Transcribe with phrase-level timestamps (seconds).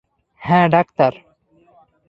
[0.41, 1.13] হ্যাঁ, ডাক্তার!